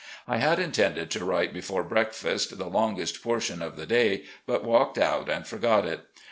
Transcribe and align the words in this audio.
I 0.27 0.37
had 0.37 0.57
intended 0.57 1.11
to 1.11 1.23
write 1.23 1.53
before 1.53 1.83
breakfast, 1.83 2.57
the 2.57 2.65
longest 2.65 3.21
portion 3.21 3.61
of 3.61 3.75
the 3.75 3.85
day, 3.85 4.25
but 4.47 4.63
walked 4.63 4.97
out 4.97 5.29
and 5.29 5.45
foigot 5.45 5.85
it. 5.85 6.05